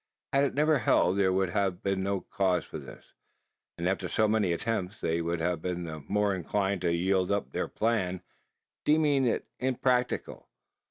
Had 0.33 0.45
it 0.45 0.53
never 0.55 0.79
held, 0.79 1.19
there 1.19 1.31
would 1.31 1.51
have 1.51 1.83
been 1.83 2.01
no 2.01 2.21
cause 2.21 2.65
for 2.65 2.79
this; 2.79 3.13
and 3.77 3.87
after 3.87 4.09
so 4.09 4.27
many 4.27 4.51
attempts, 4.51 4.99
they 4.99 5.21
would 5.21 5.39
have 5.39 5.61
been 5.61 5.83
the 5.83 5.99
more 6.07 6.33
inclined 6.33 6.81
to 6.81 6.91
yield 6.91 7.31
up 7.31 7.51
their 7.51 7.67
plan, 7.67 8.23
deeming 8.83 9.27
it 9.27 9.45
impracticable. 9.59 10.49